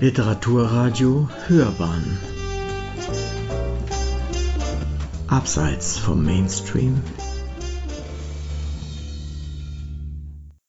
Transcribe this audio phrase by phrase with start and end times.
[0.00, 2.18] Literaturradio Hörbahn
[5.28, 7.02] Abseits vom Mainstream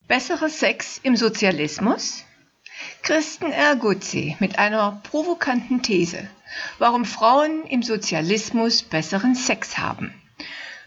[0.09, 2.25] Besserer Sex im Sozialismus?
[3.03, 6.27] Christen Erguzzi mit einer provokanten These,
[6.77, 10.13] warum Frauen im Sozialismus besseren Sex haben.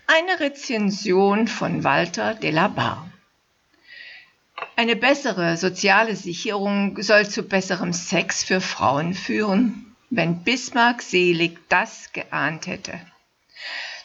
[0.07, 3.14] Eine Rezension von Walter de la Barre.
[4.77, 12.13] Eine bessere soziale Sicherung soll zu besserem Sex für Frauen führen, wenn Bismarck selig das
[12.13, 12.99] geahnt hätte.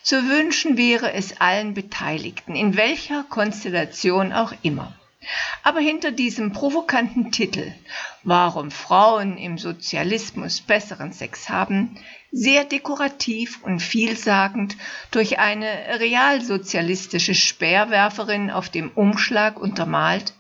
[0.04, 4.94] Zu wünschen wäre es allen Beteiligten, in welcher Konstellation auch immer.
[5.64, 7.73] Aber hinter diesem provokanten Titel
[8.23, 11.98] Warum Frauen im Sozialismus besseren Sex haben,
[12.31, 14.78] sehr dekorativ und vielsagend
[15.09, 20.34] durch eine realsozialistische Speerwerferin auf dem Umschlag untermalt,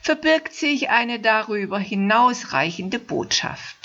[0.00, 3.82] verbirgt sich eine darüber hinausreichende Botschaft.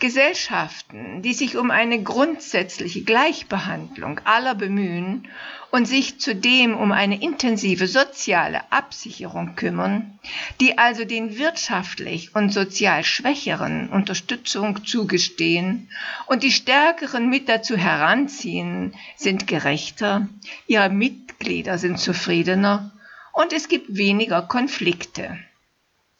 [0.00, 5.26] Gesellschaften, die sich um eine grundsätzliche Gleichbehandlung aller bemühen
[5.72, 10.18] und sich zudem um eine intensive soziale Absicherung kümmern,
[10.60, 15.90] die also den wirtschaftlich und sozial Schwächeren Unterstützung zugestehen
[16.26, 20.28] und die Stärkeren mit dazu heranziehen, sind gerechter,
[20.68, 22.92] ihre Mitglieder sind zufriedener
[23.38, 25.38] und es gibt weniger Konflikte.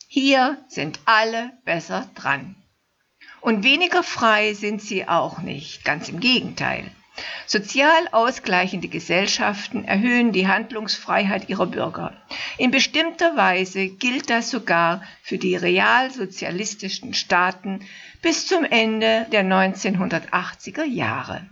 [0.06, 2.55] Hier sind alle besser dran.
[3.41, 6.88] Und weniger frei sind sie auch nicht, ganz im Gegenteil.
[7.44, 12.16] Sozial ausgleichende Gesellschaften erhöhen die Handlungsfreiheit ihrer Bürger.
[12.56, 17.80] In bestimmter Weise gilt das sogar für die realsozialistischen Staaten
[18.22, 21.44] bis zum Ende der 1980er Jahre.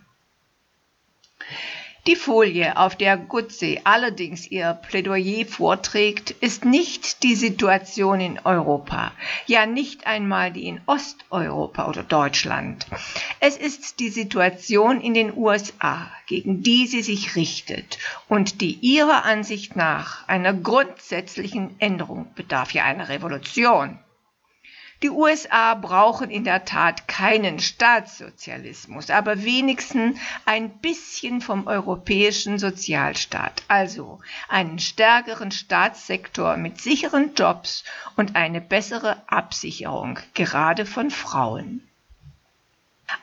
[2.07, 9.11] Die Folie, auf der Gutze allerdings ihr Plädoyer vorträgt, ist nicht die Situation in Europa,
[9.47, 12.87] ja nicht einmal die in Osteuropa oder Deutschland.
[13.41, 17.98] Es ist die Situation in den USA, gegen die sie sich richtet
[18.29, 23.98] und die ihrer Ansicht nach einer grundsätzlichen Änderung bedarf, ja einer Revolution.
[25.06, 33.62] Die USA brauchen in der Tat keinen Staatssozialismus, aber wenigstens ein bisschen vom europäischen Sozialstaat,
[33.68, 34.18] also
[34.48, 37.84] einen stärkeren Staatssektor mit sicheren Jobs
[38.17, 41.86] und eine bessere Absicherung, gerade von Frauen.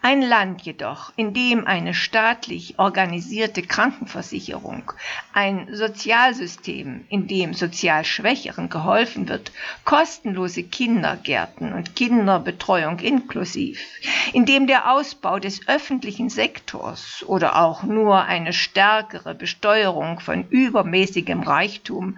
[0.01, 4.91] Ein Land jedoch, in dem eine staatlich organisierte Krankenversicherung,
[5.33, 9.51] ein Sozialsystem, in dem sozial Schwächeren geholfen wird,
[9.83, 13.79] kostenlose Kindergärten und Kinderbetreuung inklusiv,
[14.31, 21.41] in dem der Ausbau des öffentlichen Sektors oder auch nur eine stärkere Besteuerung von übermäßigem
[21.43, 22.17] Reichtum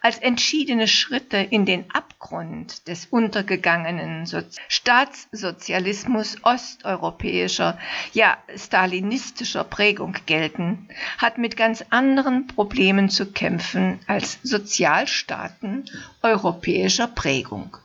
[0.00, 1.84] als entschiedene Schritte in den
[2.20, 7.78] Abgrund des untergegangenen so Staatssozialismus osteuropäischer,
[8.12, 15.84] ja stalinistischer Prägung gelten, hat mit ganz anderen Problemen zu kämpfen als Sozialstaaten
[16.22, 17.76] europäischer Prägung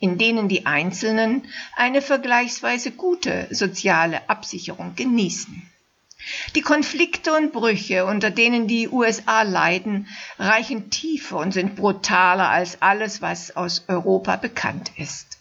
[0.00, 1.42] in denen die Einzelnen
[1.76, 5.70] eine vergleichsweise gute soziale Absicherung genießen.
[6.54, 12.82] Die Konflikte und Brüche, unter denen die USA leiden, reichen tiefer und sind brutaler als
[12.82, 15.38] alles, was aus Europa bekannt ist.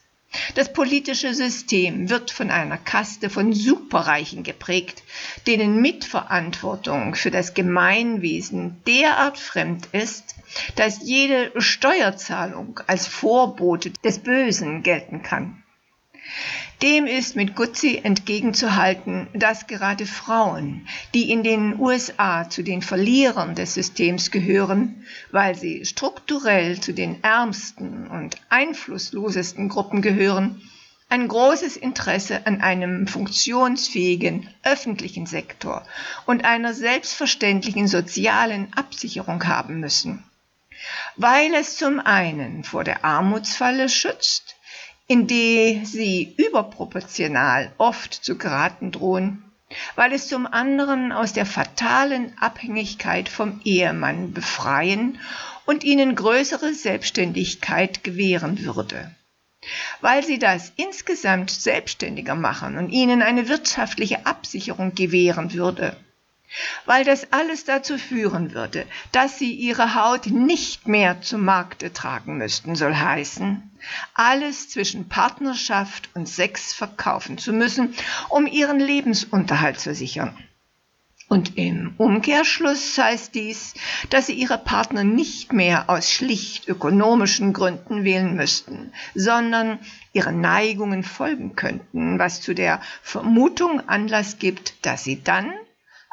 [0.56, 5.03] Das politische System wird von einer Kaste von Superreichen geprägt,
[5.47, 10.35] denen Mitverantwortung für das Gemeinwesen derart fremd ist,
[10.75, 15.63] dass jede Steuerzahlung als Vorbote des Bösen gelten kann.
[16.81, 23.56] Dem ist mit Guzzi entgegenzuhalten, dass gerade Frauen, die in den USA zu den Verlierern
[23.56, 30.62] des Systems gehören, weil sie strukturell zu den ärmsten und einflusslosesten Gruppen gehören,
[31.08, 35.85] ein großes Interesse an einem funktionsfähigen öffentlichen Sektor
[36.25, 40.24] und einer selbstverständlichen sozialen Absicherung haben müssen.
[41.16, 44.54] Weil es zum einen vor der Armutsfalle schützt,
[45.07, 49.43] in die sie überproportional oft zu geraten drohen,
[49.96, 55.19] weil es zum anderen aus der fatalen Abhängigkeit vom Ehemann befreien
[55.66, 59.11] und ihnen größere Selbstständigkeit gewähren würde,
[60.02, 65.97] weil sie das insgesamt selbstständiger machen und ihnen eine wirtschaftliche Absicherung gewähren würde
[66.86, 72.38] weil das alles dazu führen würde, dass sie ihre Haut nicht mehr zum Markte tragen
[72.38, 73.72] müssten, soll heißen,
[74.14, 77.94] alles zwischen Partnerschaft und Sex verkaufen zu müssen,
[78.30, 80.38] um ihren Lebensunterhalt zu sichern.
[81.28, 83.74] Und im Umkehrschluss heißt dies,
[84.12, 89.80] dass sie ihre Partner nicht mehr aus schlicht ökonomischen Gründen wählen müssten, sondern
[90.14, 95.52] ihren Neigungen folgen könnten, was zu der Vermutung Anlass gibt, dass sie dann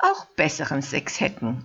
[0.03, 1.65] auch besseren Sex hätten.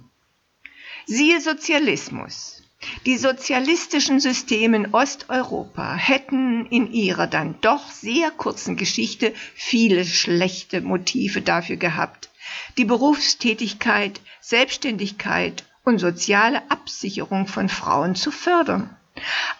[1.05, 2.63] Siehe Sozialismus.
[3.05, 10.81] Die sozialistischen Systeme in Osteuropa hätten in ihrer dann doch sehr kurzen Geschichte viele schlechte
[10.81, 12.29] Motive dafür gehabt,
[12.77, 18.95] die Berufstätigkeit, Selbstständigkeit und soziale Absicherung von Frauen zu fördern.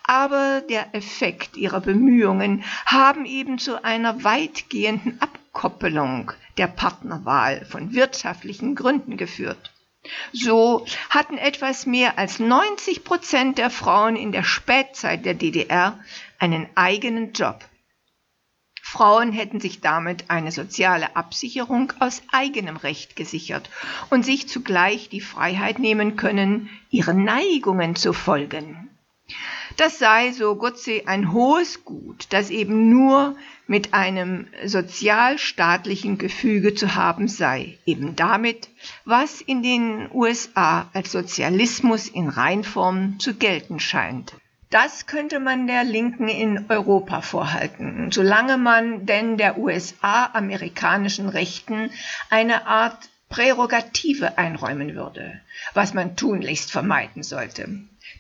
[0.04, 5.20] Aber der Effekt ihrer Bemühungen haben eben zu einer weitgehenden
[5.58, 9.74] Abkoppelung der Partnerwahl von wirtschaftlichen Gründen geführt.
[10.32, 16.00] So hatten etwas mehr als 90 Prozent der Frauen in der Spätzeit der DDR
[16.38, 17.66] einen eigenen Job.
[18.84, 23.72] Frauen hätten sich damit eine soziale Absicherung aus eigenem Recht gesichert
[24.12, 28.87] und sich zugleich die Freiheit nehmen können, ihren Neigungen zu folgen.
[29.76, 33.36] Das sei, so Gutze, ein hohes Gut, das eben nur
[33.68, 38.70] mit einem sozialstaatlichen Gefüge zu haben sei, eben damit,
[39.04, 44.34] was in den USA als Sozialismus in Reinform zu gelten scheint.
[44.70, 51.90] Das könnte man der Linken in Europa vorhalten, solange man denn der USA amerikanischen Rechten
[52.30, 55.42] eine Art Prärogative einräumen würde,
[55.74, 57.70] was man tunlichst vermeiden sollte.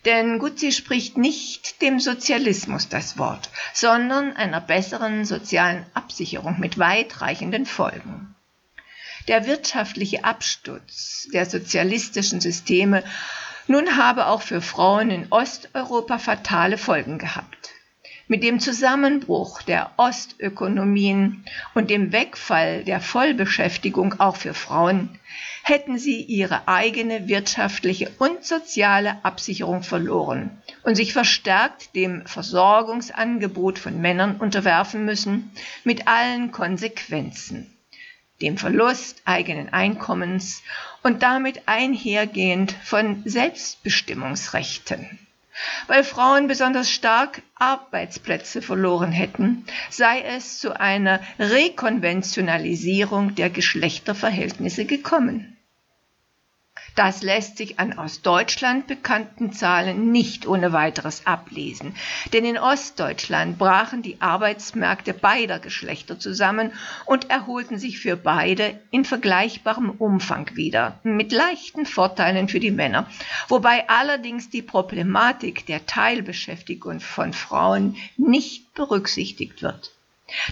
[0.07, 7.65] Denn Guzzi spricht nicht dem Sozialismus das Wort, sondern einer besseren sozialen Absicherung mit weitreichenden
[7.65, 8.33] Folgen.
[9.27, 13.03] Der wirtschaftliche Absturz der sozialistischen Systeme
[13.67, 17.66] nun habe auch für Frauen in Osteuropa fatale Folgen gehabt.
[18.29, 25.17] Mit dem Zusammenbruch der Ostökonomien und dem Wegfall der Vollbeschäftigung auch für Frauen
[25.63, 34.01] hätten sie ihre eigene wirtschaftliche und soziale Absicherung verloren und sich verstärkt dem Versorgungsangebot von
[34.01, 35.51] Männern unterwerfen müssen,
[35.85, 37.73] mit allen Konsequenzen
[38.41, 40.61] dem Verlust eigenen Einkommens
[41.03, 45.17] und damit einhergehend von Selbstbestimmungsrechten.
[45.87, 55.56] Weil Frauen besonders stark Arbeitsplätze verloren hätten, sei es zu einer Rekonventionalisierung der Geschlechterverhältnisse gekommen.
[56.97, 61.95] Das lässt sich an aus Deutschland bekannten Zahlen nicht ohne weiteres ablesen,
[62.33, 66.73] denn in Ostdeutschland brachen die Arbeitsmärkte beider Geschlechter zusammen
[67.05, 73.07] und erholten sich für beide in vergleichbarem Umfang wieder, mit leichten Vorteilen für die Männer,
[73.47, 79.91] wobei allerdings die Problematik der Teilbeschäftigung von Frauen nicht berücksichtigt wird.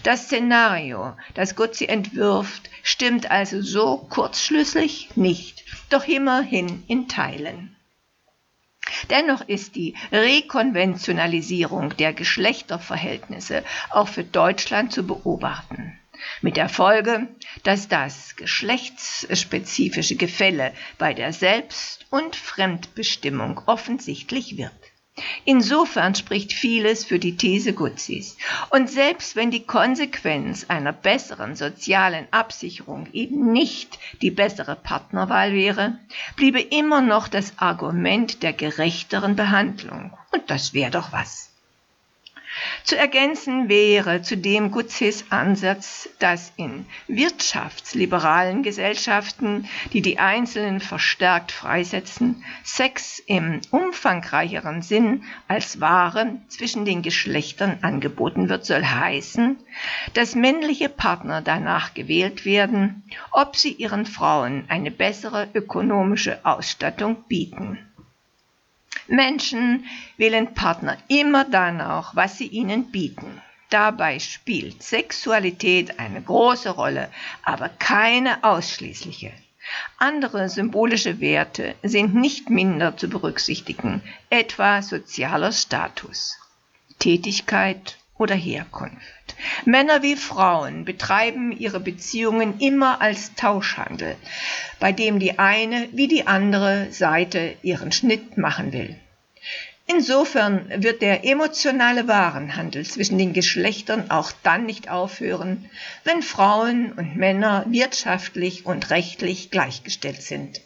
[0.03, 5.55] Das Szenario, das Guzzi entwirft, stimmt also so kurzschlüssig nicht
[5.90, 7.76] doch immerhin in Teilen.
[9.10, 16.00] Dennoch ist die Rekonventionalisierung der Geschlechterverhältnisse auch für Deutschland zu beobachten.
[16.42, 17.28] Mit der Folge,
[17.64, 24.72] dass das geschlechtsspezifische Gefälle bei der Selbst- und Fremdbestimmung offensichtlich wird.
[25.46, 28.36] Insofern spricht vieles für die These Gutzis.
[28.70, 36.00] Und selbst wenn die Konsequenz einer besseren sozialen Absicherung eben nicht die bessere Partnerwahl wäre,
[36.36, 40.12] bliebe immer noch das Argument der gerechteren Behandlung.
[40.32, 41.55] Und das wäre doch was.
[42.84, 52.44] Zu ergänzen wäre zudem Gutzes Ansatz, dass in wirtschaftsliberalen Gesellschaften, die die Einzelnen verstärkt freisetzen,
[52.64, 59.58] Sex im umfangreicheren Sinn als Ware zwischen den Geschlechtern angeboten wird, soll heißen,
[60.14, 67.80] dass männliche Partner danach gewählt werden, ob sie ihren Frauen eine bessere ökonomische Ausstattung bieten.
[69.07, 69.85] Menschen
[70.18, 73.42] wählen Partner immer danach, was sie ihnen bieten.
[73.69, 77.09] Dabei spielt Sexualität eine große Rolle,
[77.44, 79.31] aber keine ausschließliche.
[79.97, 86.37] Andere symbolische Werte sind nicht minder zu berücksichtigen, etwa sozialer Status,
[86.99, 89.15] Tätigkeit oder Herkunft.
[89.65, 94.15] Männer wie Frauen betreiben ihre Beziehungen immer als Tauschhandel,
[94.80, 98.95] bei dem die eine wie die andere Seite ihren Schnitt machen will.
[99.87, 105.69] Insofern wird der emotionale Warenhandel zwischen den Geschlechtern auch dann nicht aufhören,
[106.04, 110.61] wenn Frauen und Männer wirtschaftlich und rechtlich gleichgestellt sind.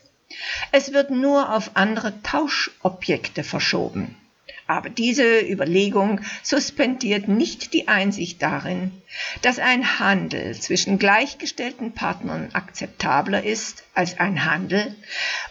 [0.72, 4.16] Es wird nur auf andere Tauschobjekte verschoben
[4.70, 8.92] Aber diese Überlegung suspendiert nicht die Einsicht darin,
[9.42, 14.96] dass ein Handel zwischen gleichgestellten Partnern akzeptabler ist als ein Handel,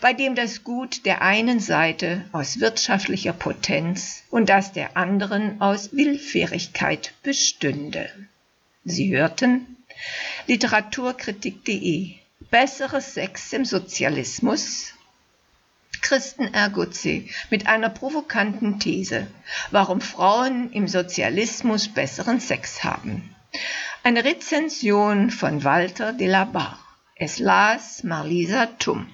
[0.01, 5.93] bei dem das Gut der einen Seite aus wirtschaftlicher Potenz und das der anderen aus
[5.93, 8.09] Willfährigkeit bestünde.
[8.85, 9.79] Sie hörten?
[10.47, 12.15] Literaturkritik.de
[12.53, 14.95] Besseres Sex im Sozialismus
[16.01, 19.27] Christen Erguzzi mit einer provokanten These,
[19.71, 23.35] warum Frauen im Sozialismus besseren Sex haben.
[24.03, 26.79] Eine Rezension von Walter de la Barre.
[27.17, 29.09] Es las Marlisa Tum.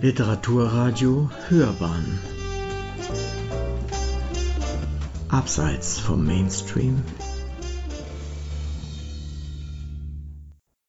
[0.00, 2.20] Literaturradio Hörbahn
[5.30, 7.02] Abseits vom Mainstream